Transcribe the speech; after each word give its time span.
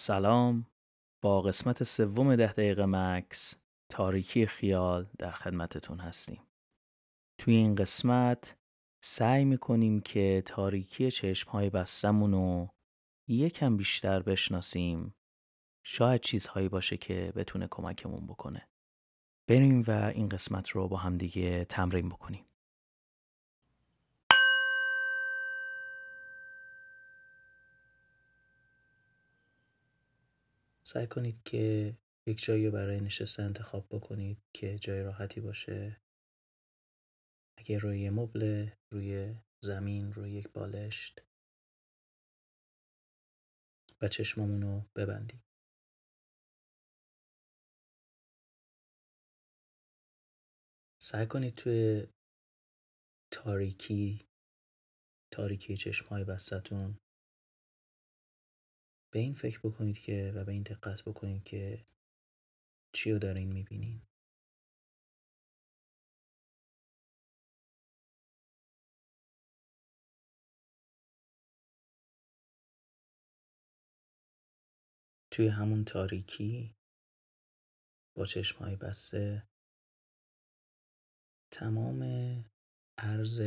سلام. 0.00 0.66
با 1.22 1.42
قسمت 1.42 1.82
سوم 1.82 2.36
ده 2.36 2.52
دقیقه 2.52 2.86
مکس 2.86 3.64
تاریکی 3.88 4.46
خیال 4.46 5.06
در 5.18 5.30
خدمتتون 5.30 5.98
هستیم. 5.98 6.42
توی 7.38 7.54
این 7.54 7.74
قسمت 7.74 8.58
سعی 9.04 9.44
می‌کنیم 9.44 10.00
که 10.00 10.42
تاریکی 10.46 11.10
چشمهای 11.10 11.70
بستمون 11.70 12.32
رو 12.32 12.68
یکم 13.28 13.76
بیشتر 13.76 14.22
بشناسیم. 14.22 15.14
شاید 15.84 16.20
چیزهایی 16.20 16.68
باشه 16.68 16.96
که 16.96 17.32
بتونه 17.36 17.68
کمکمون 17.70 18.26
بکنه. 18.26 18.68
بریم 19.48 19.84
و 19.86 19.90
این 19.90 20.28
قسمت 20.28 20.68
رو 20.68 20.88
با 20.88 20.96
همدیگه 20.96 21.64
تمرین 21.64 22.08
بکنیم. 22.08 22.44
سعی 30.92 31.06
کنید 31.06 31.42
که 31.42 31.94
یک 32.26 32.42
جایی 32.44 32.70
برای 32.70 33.00
نشستن 33.00 33.44
انتخاب 33.44 33.86
بکنید 33.90 34.38
که 34.52 34.78
جای 34.78 35.02
راحتی 35.02 35.40
باشه. 35.40 36.00
اگه 37.58 37.78
روی 37.78 38.10
مبل 38.10 38.70
روی 38.92 39.34
زمین 39.62 40.12
روی 40.12 40.32
یک 40.32 40.48
بالشت. 40.48 41.20
و 44.00 44.08
چشمامون 44.08 44.62
رو 44.62 44.84
ببندیم 44.96 45.42
سعی 51.02 51.26
کنید 51.26 51.54
توی 51.54 52.06
تاریکی 53.32 54.28
تاریکی 55.32 55.76
چشمهای 55.76 56.24
بستتون 56.24 56.98
به 59.10 59.18
این 59.18 59.34
فکر 59.34 59.60
بکنید 59.60 59.98
که 59.98 60.32
و 60.34 60.44
به 60.44 60.52
این 60.52 60.62
دقت 60.62 61.02
بکنید 61.04 61.44
که 61.44 61.84
چی 62.92 63.12
رو 63.12 63.18
دارین 63.18 63.52
می‌بینین. 63.52 64.02
توی 75.30 75.48
همون 75.48 75.84
تاریکی 75.84 76.74
با 78.16 78.24
چشمهای 78.24 78.76
بسته 78.76 79.48
تمام 81.52 82.02
عرض 82.98 83.42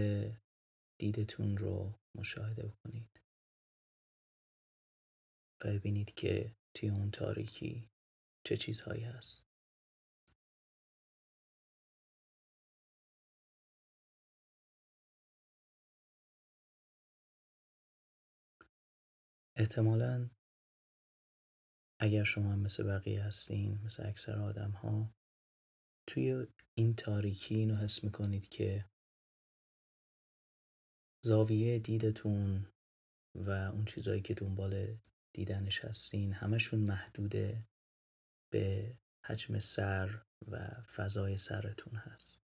دیدتون 1.00 1.58
رو 1.58 2.00
مشاهده 2.16 2.64
بکنید. 2.68 3.23
و 5.64 5.68
ببینید 5.68 6.14
که 6.14 6.56
توی 6.74 6.90
اون 6.90 7.12
تاریکی 7.12 7.90
چه 8.44 8.58
چیزهایی 8.58 9.04
هست. 9.04 9.44
احتمالا 19.56 20.30
اگر 22.00 22.24
شما 22.24 22.52
هم 22.52 22.60
مثل 22.60 22.84
بقیه 22.84 23.24
هستین 23.24 23.82
مثل 23.84 24.08
اکثر 24.08 24.40
آدم 24.40 24.72
ها 24.72 25.14
توی 26.08 26.48
این 26.74 26.96
تاریکی 26.96 27.56
اینو 27.56 27.76
حس 27.76 28.04
می‌کنید 28.04 28.50
که 28.50 28.86
زاویه 31.26 31.80
دیدتون 31.80 32.68
و 33.36 33.50
اون 33.50 33.86
چیزهایی 33.86 34.22
که 34.22 34.34
دنبال 34.34 34.98
دیدنش 35.34 35.86
هستین. 35.86 36.34
همشون 36.34 36.80
محدوده 36.80 37.68
به 38.52 38.98
حجم 39.26 39.60
سر 39.60 40.22
و 40.48 40.70
فضای 40.96 41.38
سرتون 41.38 41.96
هست. 41.96 42.43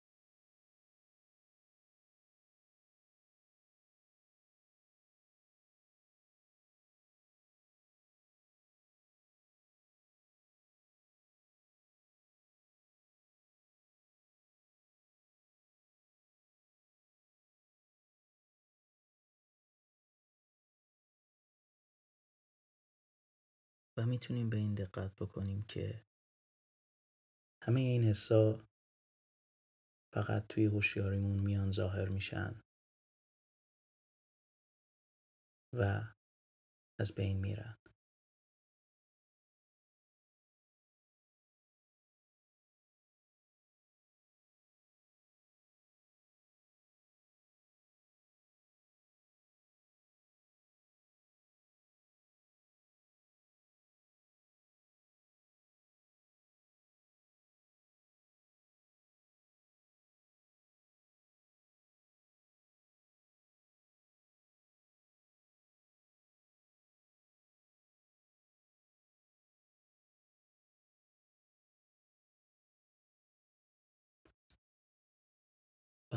و 23.97 24.05
می‌تونیم 24.05 24.49
به 24.49 24.57
این 24.57 24.73
دقت 24.73 25.15
بکنیم 25.15 25.63
که 25.63 26.03
همه 27.61 27.79
این 27.79 28.03
حسا 28.03 28.67
فقط 30.13 30.47
توی 30.47 30.65
هوشیاریمون 30.65 31.39
میان 31.39 31.71
ظاهر 31.71 32.09
میشن 32.09 32.55
و 35.73 36.01
از 36.99 37.15
بین 37.15 37.37
میرن. 37.37 37.77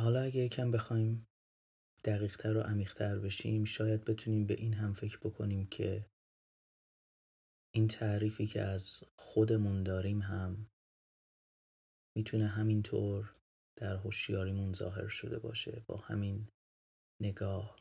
حالا 0.09 0.21
اگه 0.21 0.41
یکم 0.41 0.71
بخوایم 0.71 1.29
دقیقتر 2.05 2.57
و 2.57 2.61
عمیقتر 2.61 3.19
بشیم 3.19 3.65
شاید 3.65 4.05
بتونیم 4.05 4.47
به 4.47 4.55
این 4.55 4.75
هم 4.75 4.93
فکر 4.93 5.19
بکنیم 5.19 5.67
که 5.67 6.11
این 7.75 7.89
تعریفی 7.89 8.47
که 8.47 8.63
از 8.63 9.03
خودمون 9.19 9.83
داریم 9.83 10.23
هم 10.23 10.71
می‌تونه 12.17 12.47
همینطور 12.47 13.37
در 13.77 13.97
هوشیاریمون 13.97 14.73
ظاهر 14.73 15.09
شده 15.09 15.39
باشه 15.39 15.85
با 15.87 15.97
همین 15.97 16.49
نگاه 17.23 17.77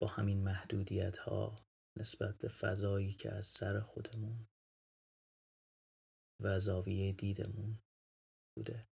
با 0.00 0.06
همین 0.06 0.42
محدودیت 0.42 1.18
ها 1.18 1.56
نسبت 1.98 2.38
به 2.38 2.48
فضایی 2.48 3.12
که 3.12 3.32
از 3.32 3.46
سر 3.46 3.80
خودمون 3.80 4.46
و 6.40 6.58
زاویه 6.58 7.12
دیدمون 7.12 7.78
بوده. 8.56 8.88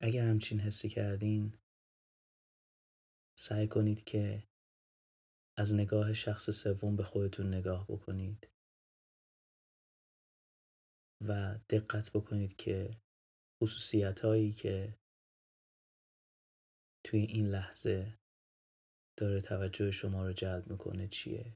اگر 0.00 0.24
همچین 0.24 0.60
حسی 0.60 0.88
کردین 0.88 1.58
سعی 3.38 3.68
کنید 3.68 4.04
که 4.04 4.48
از 5.58 5.74
نگاه 5.74 6.12
شخص 6.12 6.50
سوم 6.50 6.96
به 6.96 7.04
خودتون 7.04 7.54
نگاه 7.54 7.86
بکنید 7.86 8.48
و 11.28 11.58
دقت 11.70 12.12
بکنید 12.12 12.56
که 12.56 13.00
خصوصیت 13.62 14.20
هایی 14.20 14.52
که 14.52 14.98
توی 17.04 17.20
این 17.20 17.46
لحظه 17.46 18.18
داره 19.16 19.40
توجه 19.40 19.90
شما 19.90 20.26
رو 20.26 20.32
جلب 20.32 20.70
می‌کنه 20.70 21.08
چیه. 21.08 21.54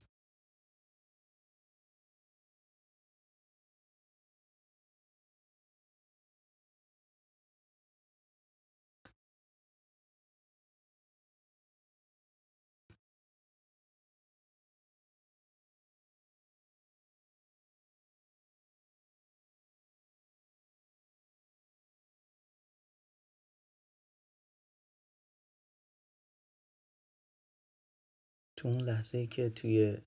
تو 28.63 28.69
اون 28.69 28.81
لحظه 28.81 29.27
که 29.27 29.51
توی 29.51 29.99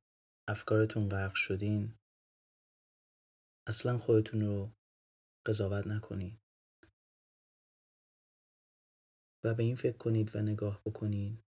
افکارتون 0.48 1.10
غرق 1.10 1.36
شدین 1.36 1.98
اصلا 3.68 3.98
خودتون 3.98 4.40
رو 4.40 4.72
قضاوت 5.46 5.88
نکنید 5.88 6.40
و 9.44 9.54
به 9.54 9.64
این 9.64 9.76
فکر 9.76 9.98
کنید 9.98 10.36
و 10.36 10.42
نگاه 10.42 10.82
بکنید 10.86 11.44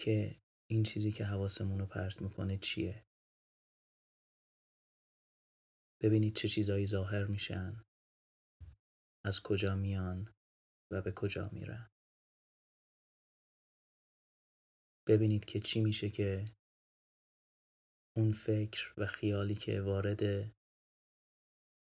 که 0.00 0.40
این 0.70 0.82
چیزی 0.82 1.12
که 1.12 1.24
حواسمون 1.24 1.78
رو 1.78 1.86
پرت 1.86 2.22
می‌کنه 2.22 2.58
چیه. 2.58 3.06
ببینید 6.02 6.36
چه 6.36 6.48
چیزایی 6.48 6.86
ظاهر 6.86 7.24
میشن 7.24 7.84
از 9.24 9.40
کجا 9.42 9.74
میان 9.74 10.34
و 10.92 11.02
به 11.02 11.12
کجا 11.12 11.48
میرن. 11.52 11.90
ببینید 15.08 15.44
که 15.44 15.60
چی 15.60 15.80
میشه 15.80 16.10
که 16.10 16.44
اون 18.16 18.30
فکر 18.30 18.94
و 18.96 19.06
خیالی 19.06 19.54
که 19.54 19.80
وارد 19.80 20.22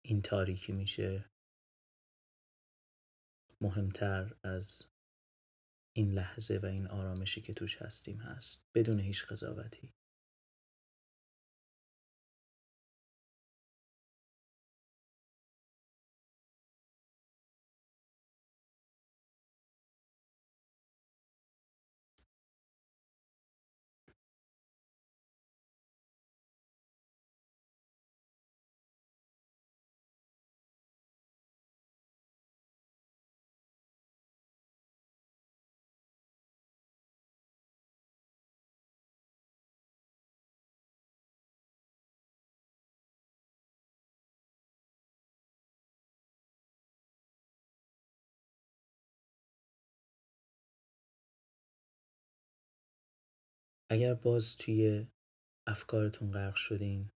این 0.05 0.23
تاریکی 0.23 0.73
میشه 0.73 1.25
مهمتر 3.61 4.37
از 4.43 4.91
این 5.97 6.11
لحظه 6.11 6.61
و 6.63 6.67
این 6.67 6.87
آرامشی 6.87 7.41
که 7.41 7.55
توش 7.55 7.77
هستیم 7.77 8.17
هست 8.17 8.71
بدون 8.75 9.01
هیچ 9.01 9.25
قضاوتی. 9.25 9.96
اگر 53.91 54.15
باز 54.15 54.57
توی 54.57 55.07
افکارتون 55.67 56.31
غرق 56.31 56.55
شدین 56.55 57.11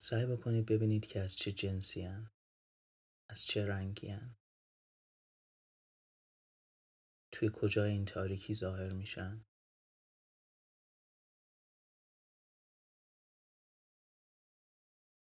سعی 0.00 0.26
بکنید 0.26 0.66
ببینید 0.66 1.06
که 1.06 1.20
از 1.20 1.36
چه 1.36 1.52
جنسی 1.52 2.02
هن. 2.02 2.30
از 3.30 3.44
چه 3.44 3.66
رنگی 3.66 4.08
هن. 4.08 4.36
توی 7.32 7.50
کجای 7.54 7.90
این 7.90 8.04
تاریکی 8.04 8.54
ظاهر 8.54 8.92
میشن 8.92 9.44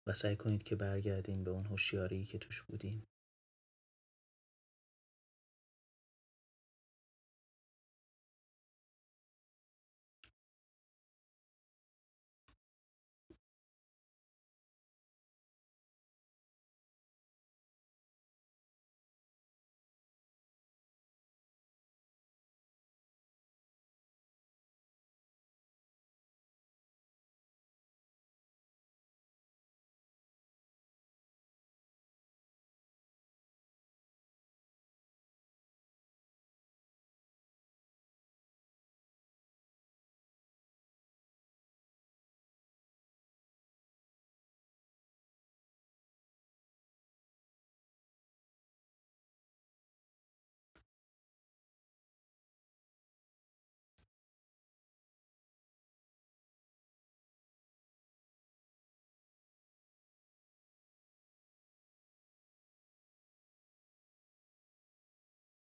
و 0.06 0.15
سعی 0.15 0.37
کنید 0.37 0.62
که 0.62 0.77
برگردین 0.77 1.44
به 1.44 1.50
اون 1.50 1.67
هوشیاری 1.67 2.25
که 2.25 2.38
توش 2.38 2.62
بودین 2.62 3.06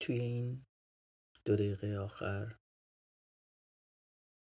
توی 0.08 0.20
این 0.20 0.66
دو 1.46 1.56
دقیقه 1.56 1.98
آخر. 1.98 2.60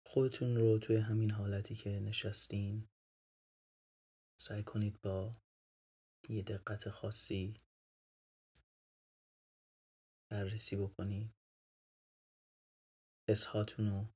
خودتون 0.07 0.57
رو 0.57 0.79
توی 0.79 0.97
همین 0.97 1.31
حالتی 1.31 1.75
که 1.75 1.91
نشستین 1.91 2.89
سعی 4.41 4.63
کنید 4.63 5.01
با 5.01 5.33
یه 6.29 6.43
دقت 6.43 6.89
خاصی 6.89 7.57
بررسی 10.31 10.77
بکنید 10.77 11.35
حسهاتون 13.29 13.91
رو 13.91 14.09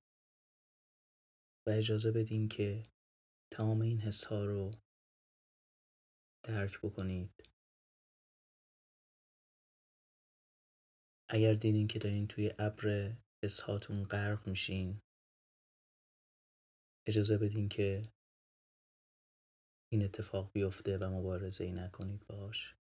و 1.67 1.71
اجازه 1.71 2.13
بدین 2.13 2.49
که 2.49 2.83
تمام 3.53 3.81
این 3.81 4.01
حسها 4.01 4.45
رو 4.45 4.71
درک 6.43 6.79
بکنید. 6.79 7.31
اگر 11.31 11.55
دیدین 11.55 11.89
که 11.89 11.99
دارین 11.99 12.27
توی 12.27 12.53
ابر 12.59 13.17
اسهاتون 13.43 14.03
غرق 14.03 14.49
میشین 14.49 15.01
اجازه 17.07 17.39
بدین 17.39 17.69
که 17.69 18.03
این 19.93 20.05
اتفاق 20.05 20.53
بیفته 20.53 20.99
و 20.99 21.11
مبارزه 21.11 21.65
ای 21.65 21.73
نکنید 21.73 22.27
باش 22.27 22.77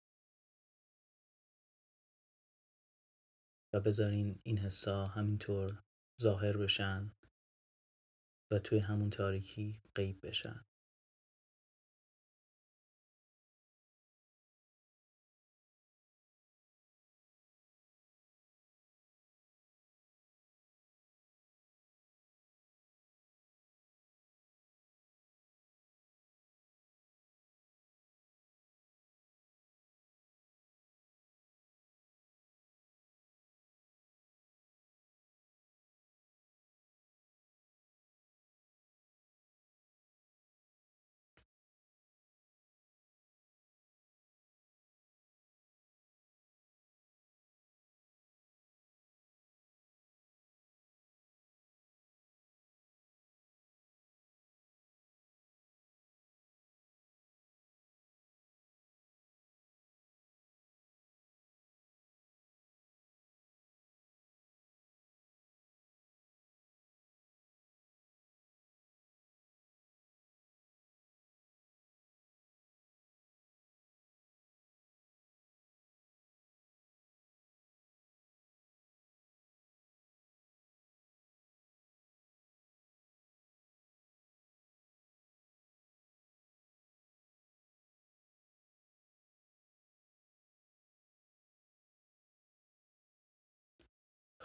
و 3.74 3.80
بذارین 3.80 4.40
این 4.42 4.58
حسا 4.58 5.06
همینطور 5.06 5.82
ظاهر 6.20 6.56
بشن 6.56 7.12
و 8.52 8.58
توی 8.58 8.78
همون 8.78 9.10
تاریکی 9.10 9.80
غیب 9.94 10.26
بشن. 10.26 10.67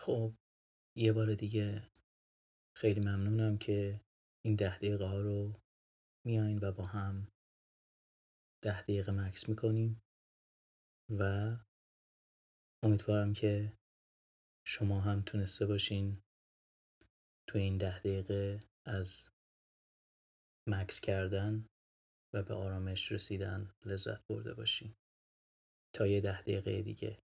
خب 0.05 0.33
یه 0.97 1.13
بار 1.13 1.35
دیگه 1.35 1.89
خیلی 2.75 2.99
ممنونم 2.99 3.57
که 3.57 4.01
این 4.45 4.55
ده 4.55 4.77
دقیقه 4.77 5.05
ها 5.05 5.19
رو 5.19 5.53
میاین 6.25 6.59
و 6.61 6.71
با 6.71 6.85
هم 6.85 7.27
ده 8.63 8.81
دقیقه 8.81 9.11
مکس 9.11 9.49
می‌کنیم 9.49 10.01
و 11.09 11.23
امیدوارم 12.83 13.33
که 13.33 13.77
شما 14.67 15.01
هم 15.01 15.21
تونسته 15.21 15.65
باشین 15.65 16.17
تو 17.47 17.57
این 17.57 17.77
ده 17.77 17.99
دقیقه 17.99 18.59
از 18.85 19.29
مکس 20.67 20.99
کردن 21.01 21.65
و 22.33 22.43
به 22.43 22.53
آرامش 22.53 23.11
رسیدن 23.11 23.75
لذت 23.85 24.27
برده 24.27 24.53
باشین. 24.53 24.95
تا 25.95 26.07
یه 26.07 26.21
ده 26.21 26.41
دقیقه 26.41 26.81
دیگه. 26.81 27.17